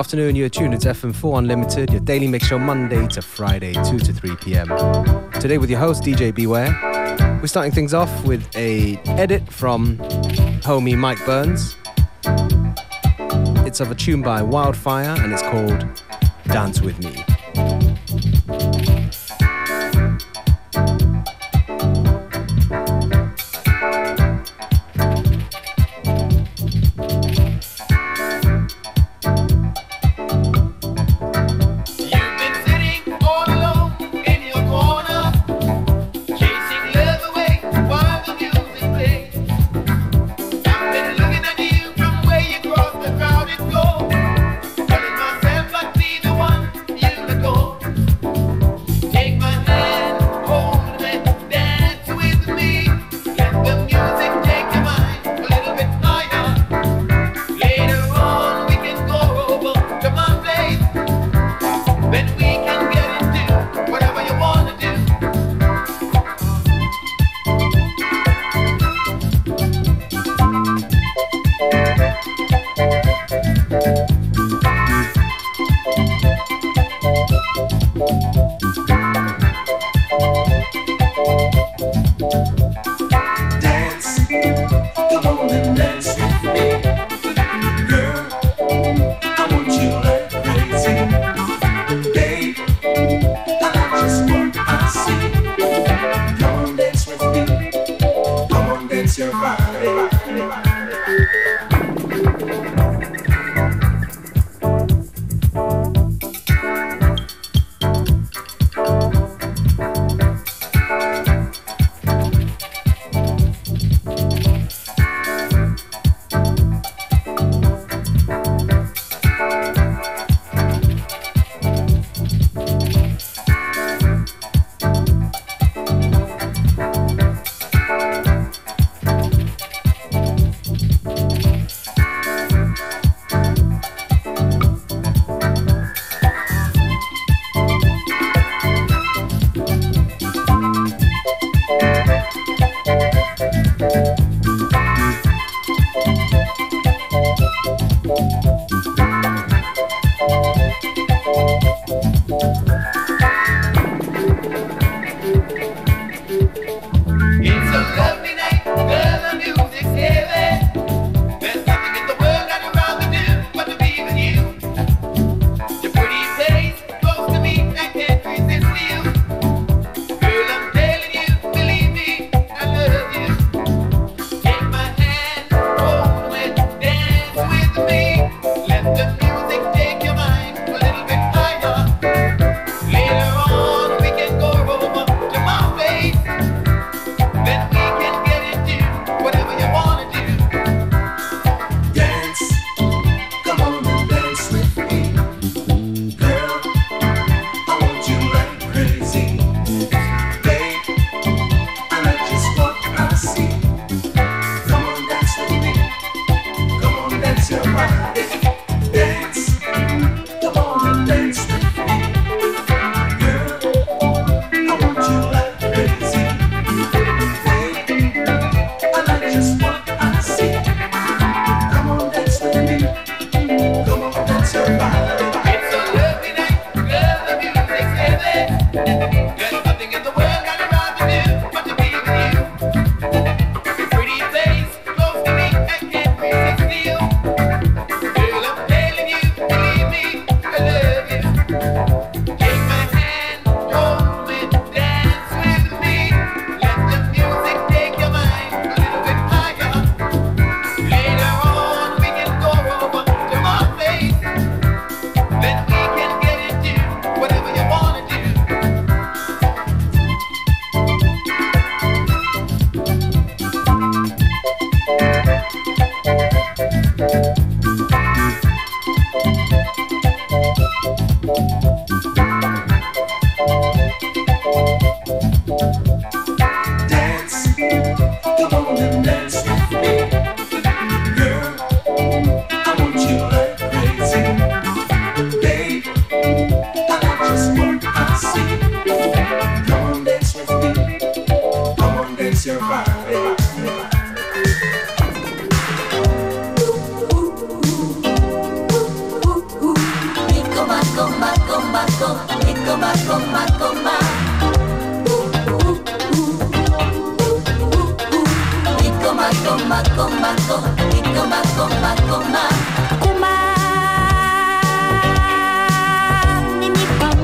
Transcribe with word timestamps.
afternoon. 0.00 0.34
You're 0.34 0.48
tuned. 0.48 0.72
It's 0.72 0.86
FM4 0.86 1.36
Unlimited, 1.36 1.90
your 1.90 2.00
daily 2.00 2.26
mix 2.26 2.46
show 2.46 2.58
Monday 2.58 3.06
to 3.08 3.20
Friday, 3.20 3.74
2 3.74 3.98
to 3.98 4.12
3 4.14 4.34
p.m. 4.36 4.68
Today 5.32 5.58
with 5.58 5.68
your 5.68 5.78
host, 5.78 6.02
DJ 6.02 6.34
Beware. 6.34 6.70
We're 7.42 7.46
starting 7.46 7.70
things 7.70 7.92
off 7.92 8.24
with 8.24 8.42
a 8.56 8.96
edit 9.08 9.46
from 9.52 9.98
homie 10.62 10.96
Mike 10.96 11.22
Burns. 11.26 11.76
It's 13.66 13.80
of 13.80 13.90
a 13.90 13.94
tune 13.94 14.22
by 14.22 14.40
Wildfire 14.40 15.22
and 15.22 15.34
it's 15.34 15.42
called 15.42 15.84
Dance 16.46 16.80
With 16.80 16.98
Me. 17.04 17.19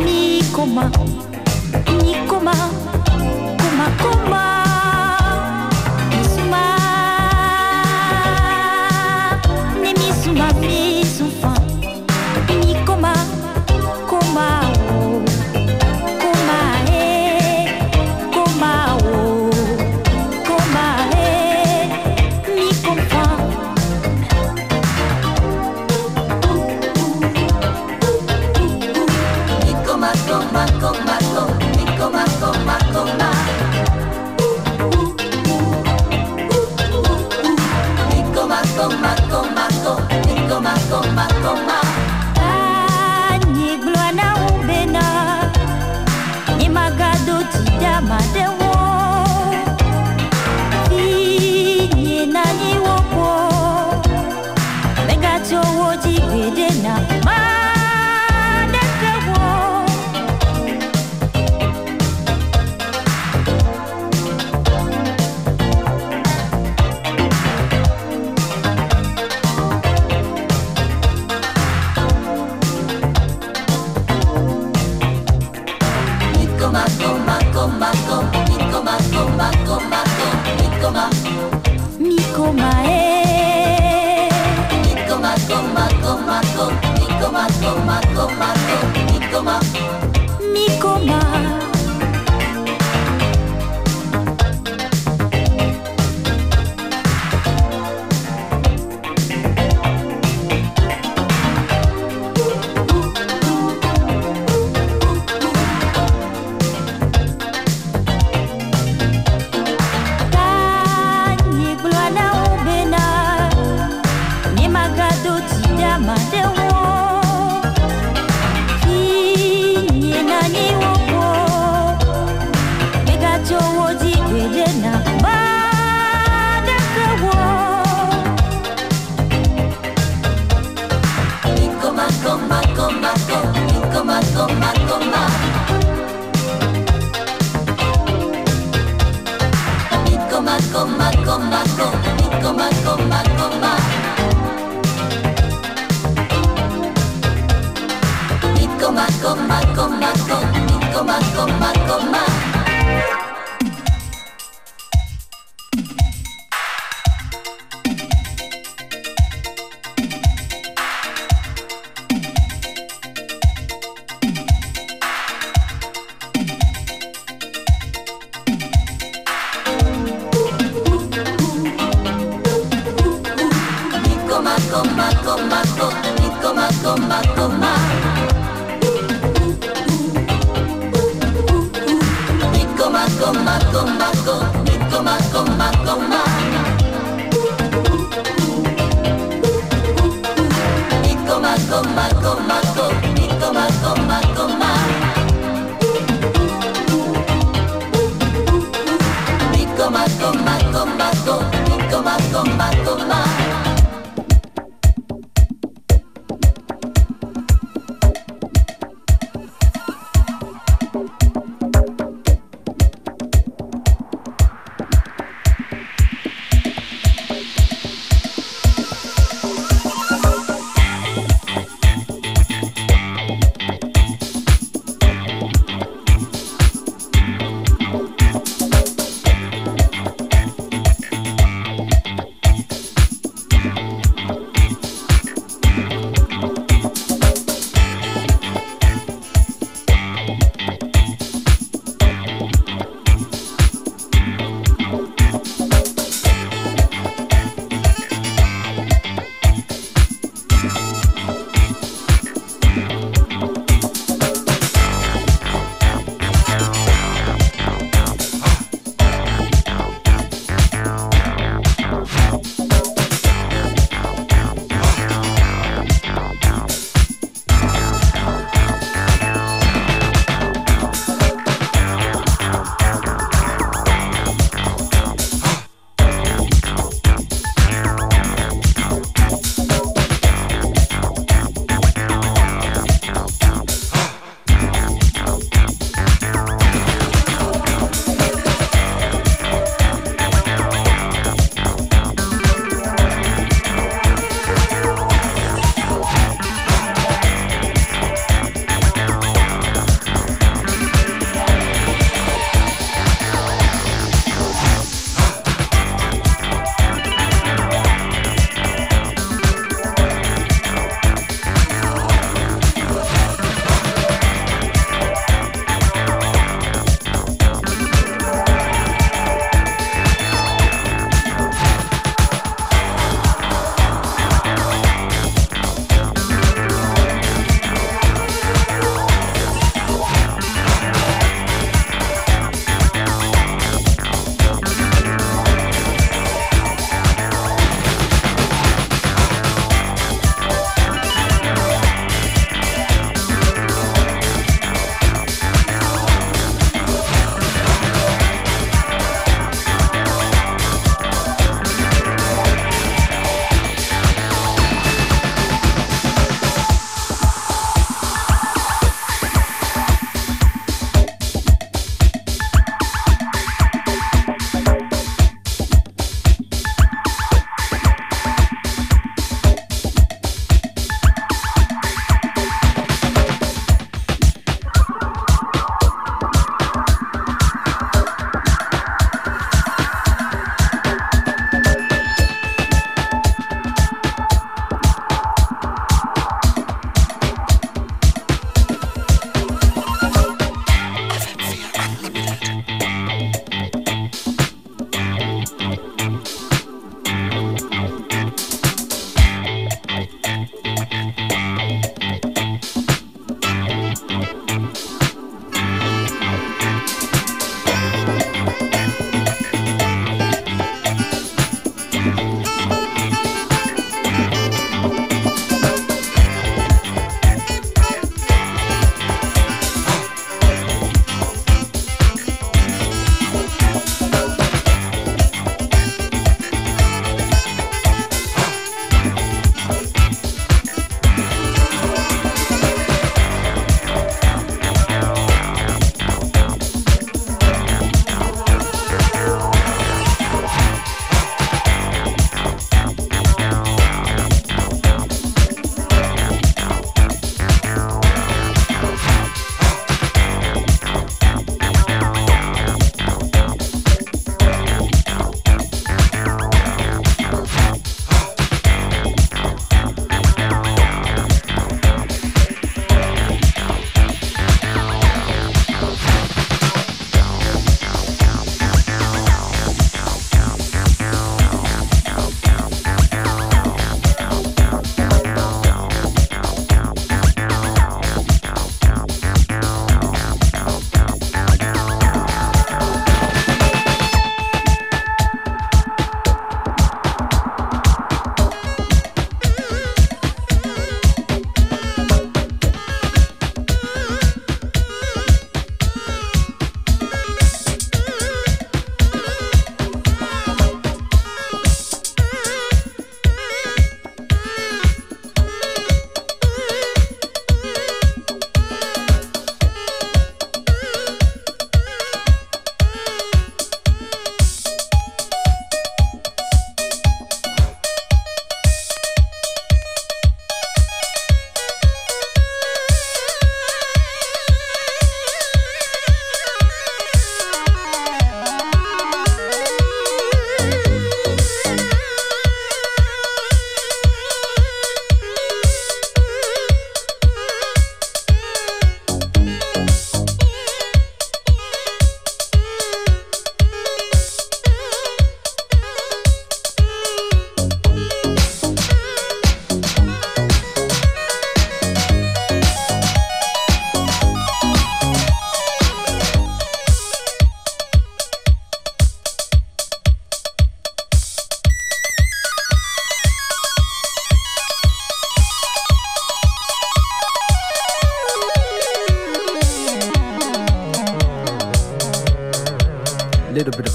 Nikoma, 0.05 0.91
Nikoma. 2.03 2.86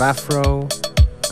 Afro, 0.02 0.68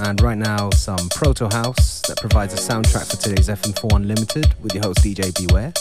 and 0.02 0.22
right 0.22 0.38
now 0.38 0.70
some 0.72 1.10
Proto 1.10 1.48
House 1.50 2.02
that 2.08 2.18
provides 2.18 2.54
a 2.54 2.58
soundtrack 2.58 3.10
for 3.10 3.18
today's 3.18 3.48
FM4 3.48 3.96
Unlimited 3.96 4.54
with 4.62 4.76
your 4.76 4.84
host 4.84 5.00
DJ 5.00 5.36
Beware. 5.48 5.74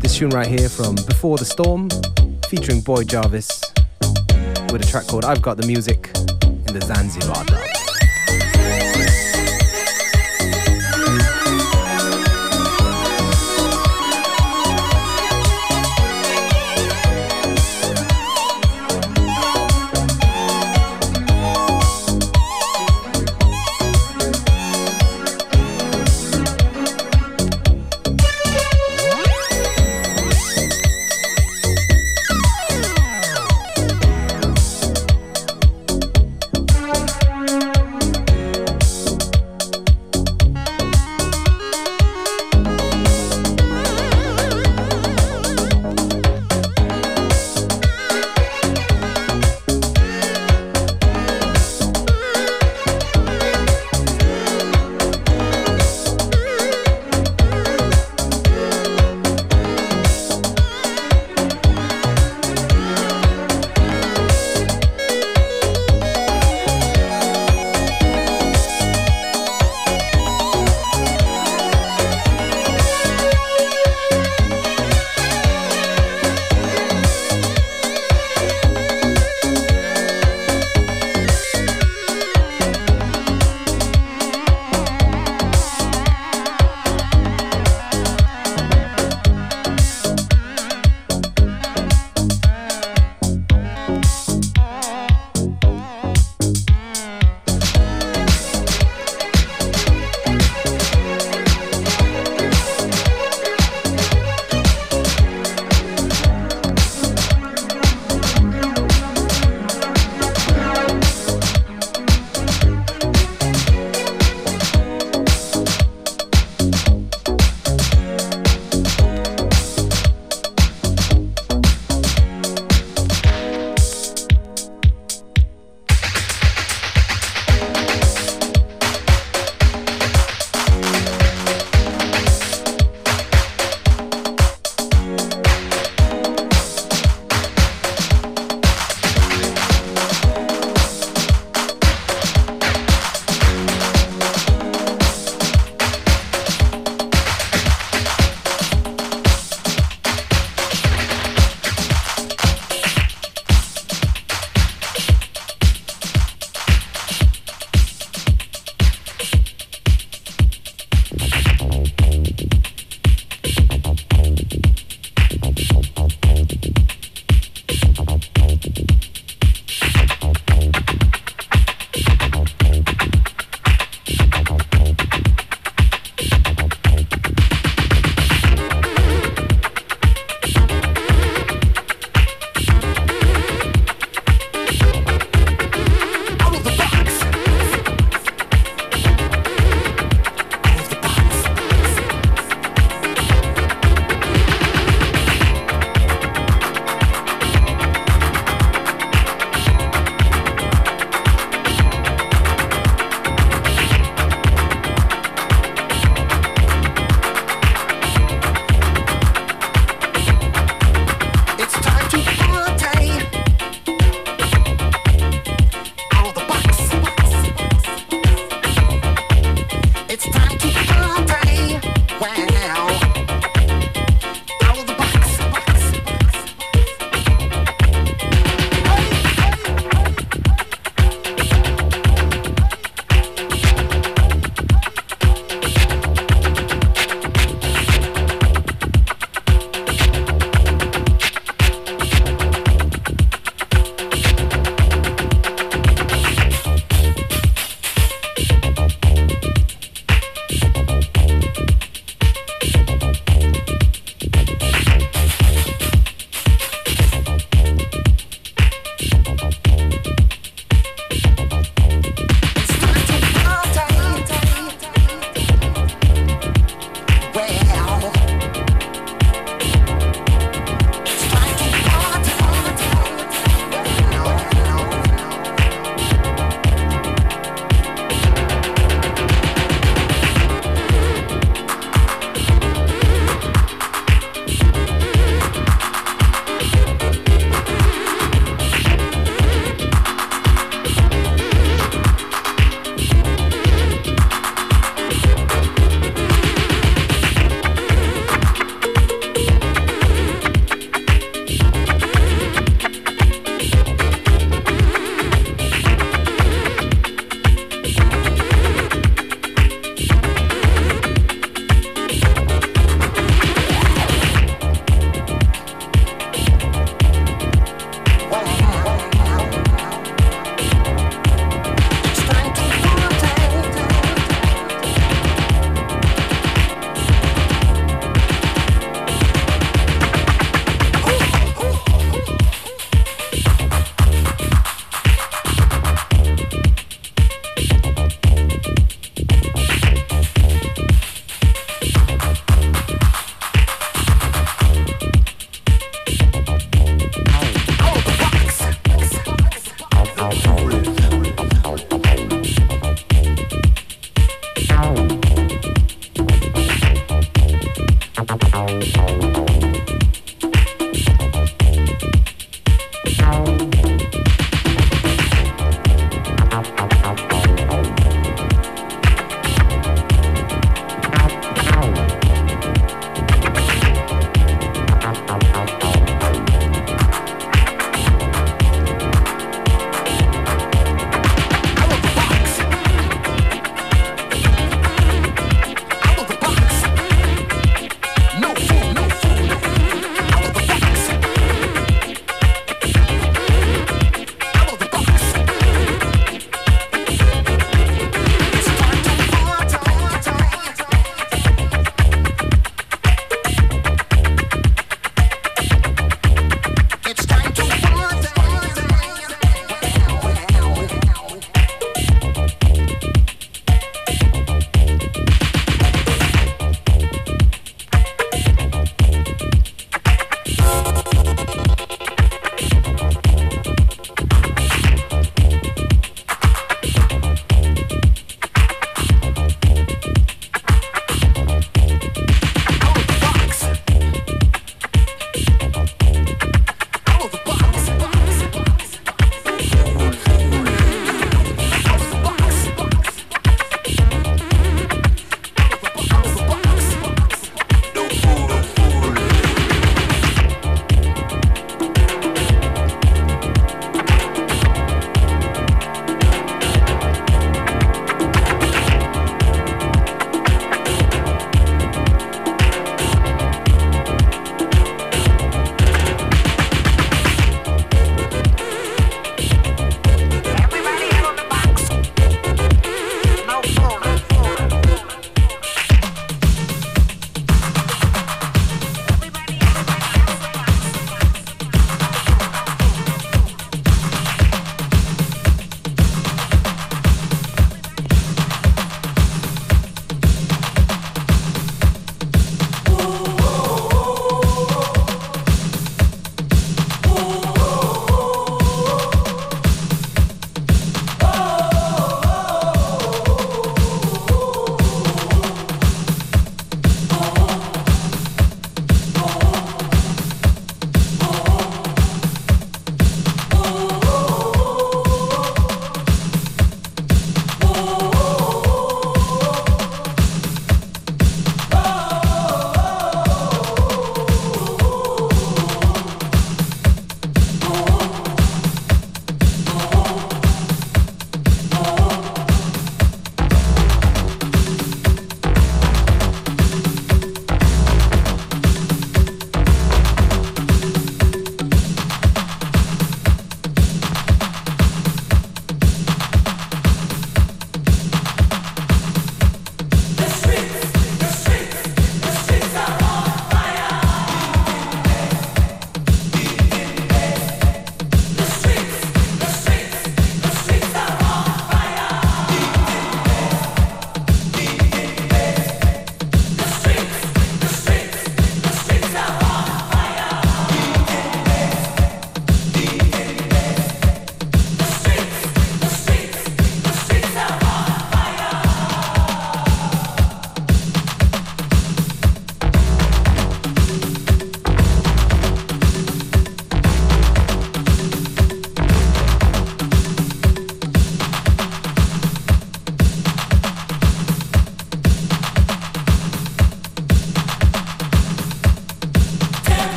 This 0.00 0.16
tune 0.16 0.30
right 0.30 0.46
here 0.46 0.68
from 0.68 0.96
Before 1.06 1.38
the 1.38 1.44
Storm, 1.44 1.88
featuring 2.48 2.80
Boyd 2.80 3.08
Jarvis, 3.08 3.62
with 4.72 4.82
a 4.82 4.86
track 4.88 5.06
called 5.06 5.24
I've 5.24 5.42
Got 5.42 5.58
the 5.58 5.66
Music 5.66 6.10
in 6.42 6.74
the 6.74 6.80
Zanzibar. 6.84 7.77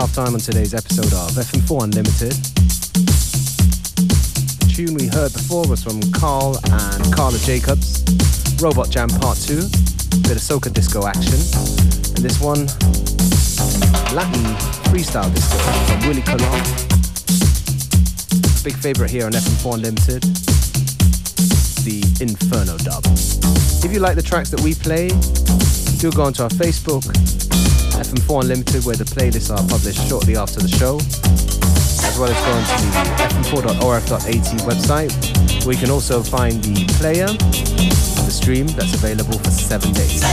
Half 0.00 0.14
time 0.14 0.32
on 0.32 0.40
today's 0.40 0.72
episode 0.72 1.12
of 1.12 1.36
FM4 1.36 1.84
Unlimited. 1.84 2.32
The 4.64 4.72
tune 4.72 4.94
we 4.94 5.08
heard 5.08 5.30
before 5.30 5.68
was 5.68 5.84
from 5.84 6.00
Carl 6.12 6.56
and 6.72 7.12
Carla 7.12 7.36
Jacobs, 7.40 8.00
Robot 8.62 8.88
Jam 8.88 9.10
Part 9.20 9.36
2, 9.44 9.60
bit 10.24 10.40
of 10.40 10.42
soca 10.42 10.72
disco 10.72 11.06
action. 11.06 11.36
And 12.16 12.24
this 12.24 12.40
one, 12.40 12.64
Latin 14.16 14.40
freestyle 14.88 15.28
disco 15.34 15.58
from 15.84 16.00
Willie 16.08 16.24
Colon. 16.24 16.64
Big 18.64 18.76
favorite 18.80 19.10
here 19.10 19.26
on 19.26 19.32
FM4 19.32 19.74
Unlimited, 19.74 20.22
the 21.84 22.00
Inferno 22.24 22.78
dub. 22.78 23.04
If 23.84 23.92
you 23.92 24.00
like 24.00 24.16
the 24.16 24.24
tracks 24.24 24.48
that 24.48 24.62
we 24.62 24.72
play, 24.72 25.08
do 26.00 26.10
go 26.16 26.24
onto 26.24 26.42
our 26.42 26.48
Facebook, 26.48 27.04
FM4 28.00 28.42
Unlimited, 28.42 28.84
where 28.86 28.96
the 28.96 29.04
playlists 29.04 29.50
are 29.50 29.66
published 29.68 30.08
shortly 30.08 30.34
after 30.36 30.58
the 30.58 30.68
show, 30.68 30.96
as 32.08 32.18
well 32.18 32.30
as 32.30 32.40
going 32.48 32.64
to 32.64 32.86
the 32.86 33.60
fm4.orf.at 33.60 34.46
website, 34.64 35.12
where 35.66 35.74
you 35.74 35.80
can 35.80 35.90
also 35.90 36.22
find 36.22 36.64
the 36.64 36.86
player, 36.94 37.26
the 37.26 38.30
stream 38.30 38.66
that's 38.68 38.94
available 38.94 39.38
for 39.38 39.50
seven 39.50 39.92
days. 39.92 40.24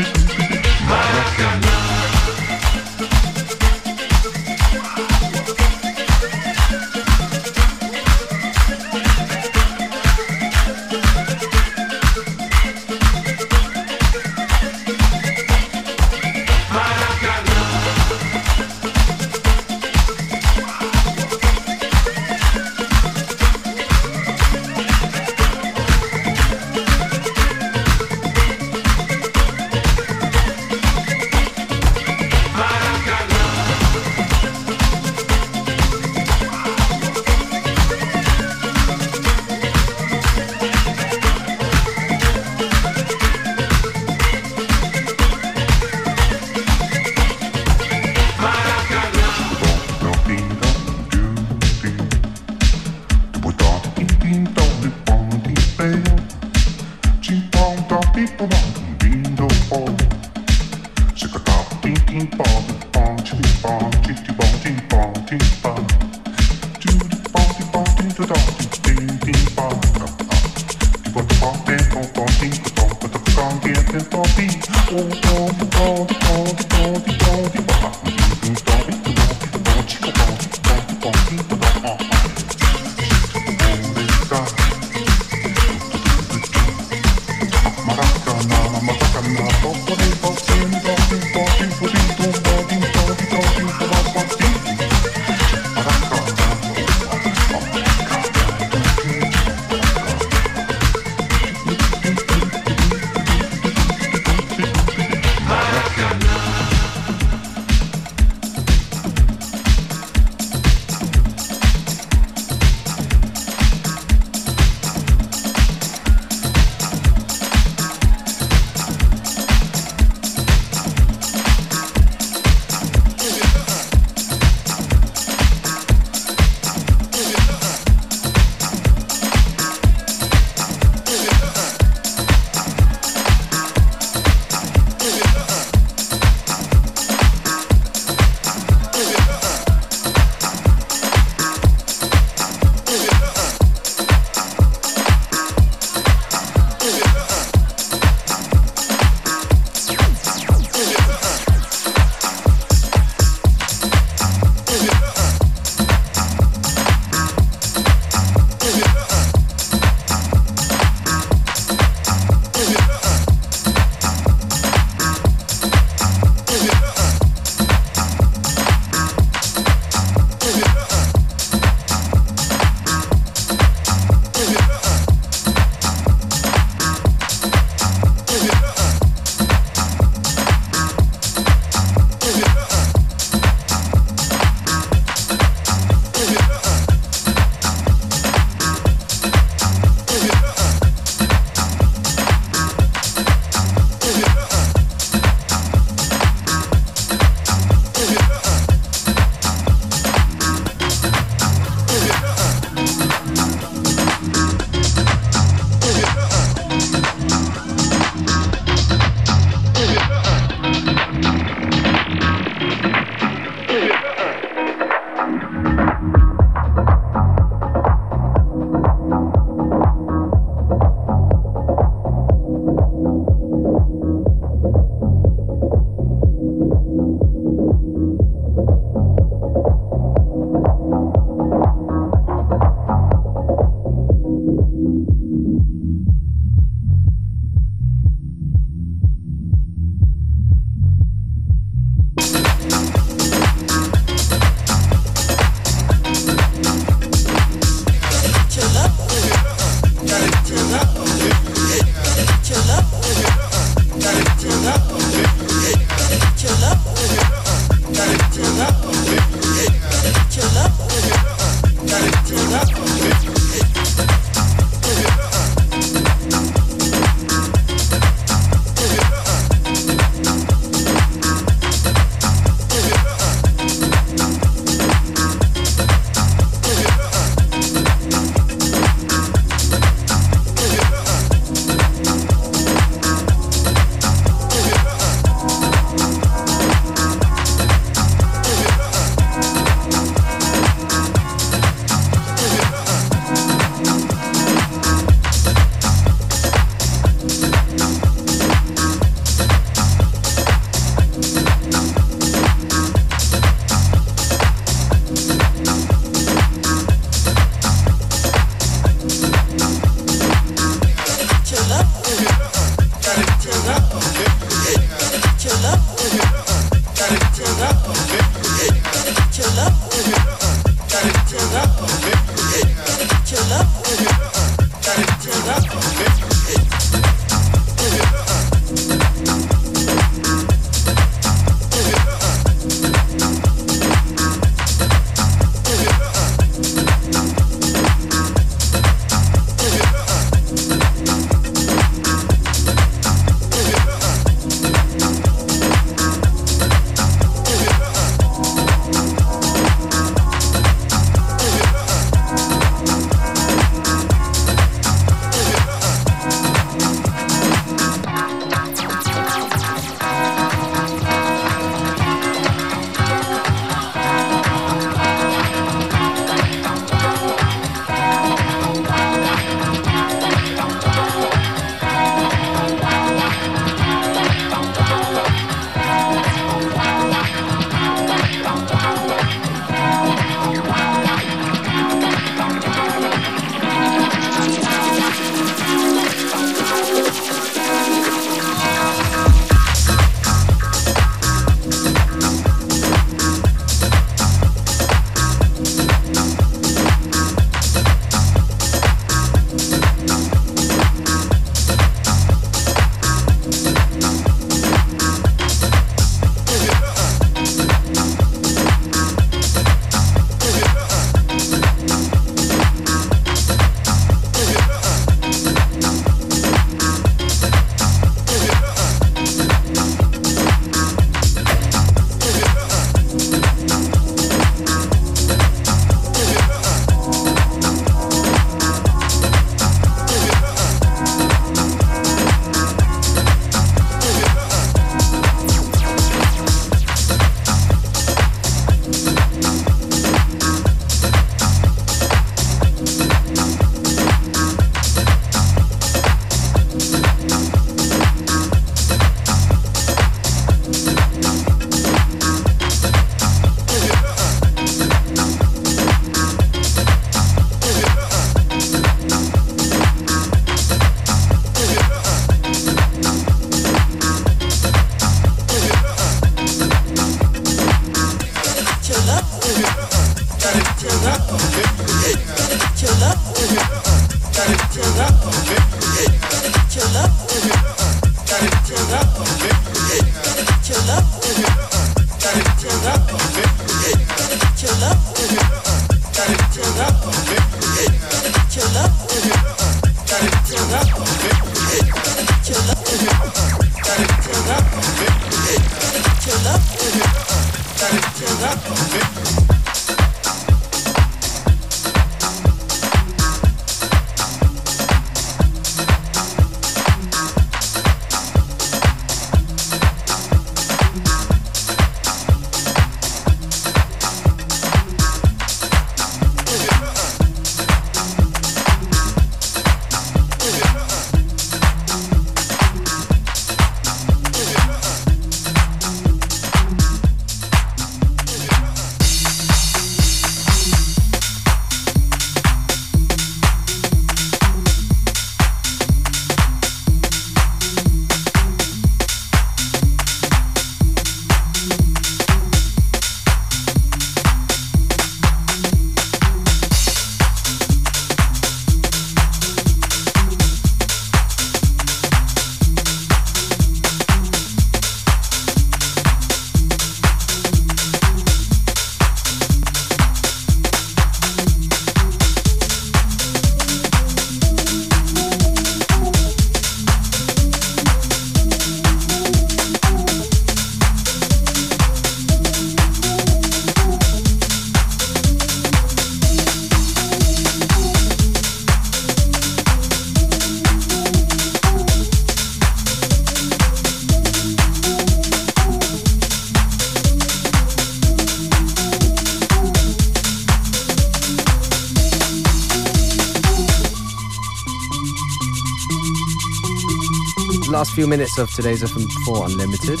Few 598.02 598.08
minutes 598.08 598.36
of 598.36 598.52
today's 598.52 598.82
FM4 598.82 599.48
Unlimited. 599.48 600.00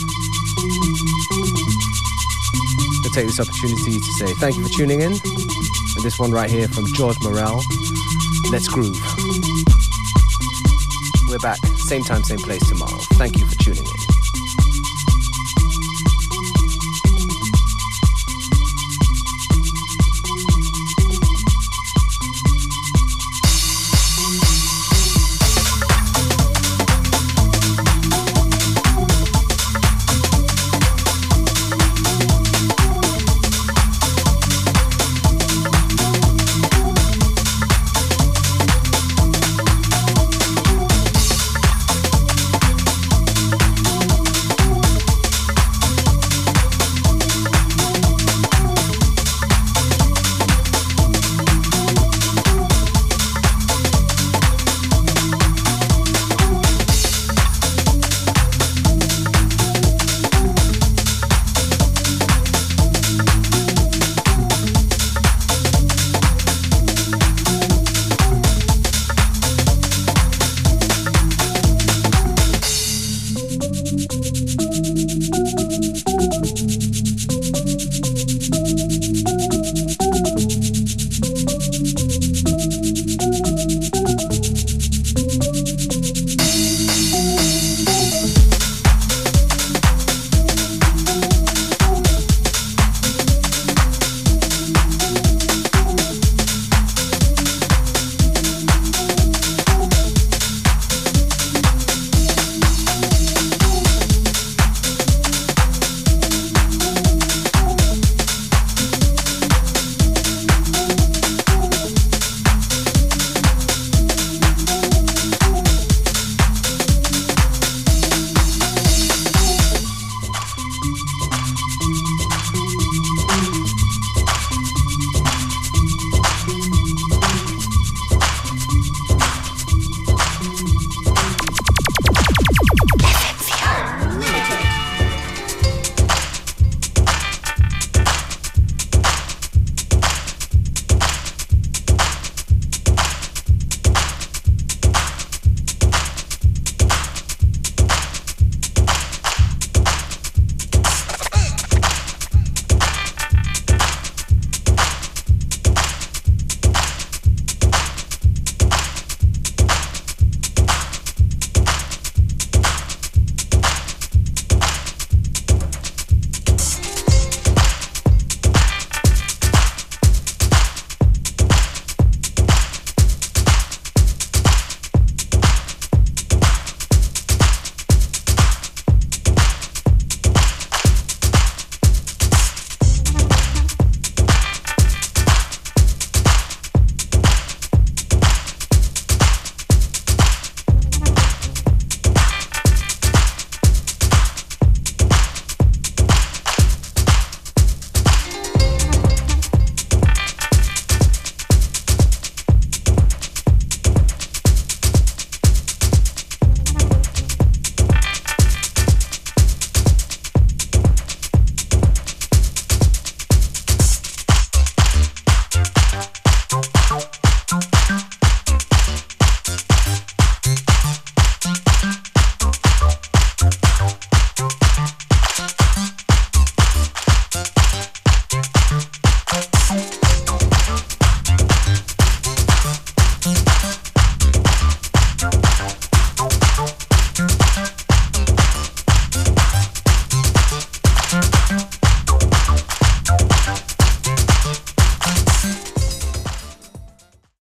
I'll 3.04 3.10
take 3.12 3.26
this 3.26 3.38
opportunity 3.38 4.00
to 4.00 4.12
say 4.14 4.26
thank 4.40 4.56
you 4.56 4.64
for 4.64 4.70
tuning 4.70 5.02
in. 5.02 5.12
And 5.12 6.02
this 6.02 6.18
one 6.18 6.32
right 6.32 6.50
here 6.50 6.66
from 6.66 6.92
George 6.94 7.16
Morel, 7.22 7.62
Let's 8.50 8.66
Groove. 8.66 8.98
We're 11.28 11.38
back, 11.38 11.64
same 11.76 12.02
time, 12.02 12.24
same 12.24 12.40
place 12.40 12.68
tomorrow. 12.68 12.98
Thank 13.12 13.38
you 13.38 13.46
for 13.46 13.54
tuning 13.62 13.84
in. 13.84 14.01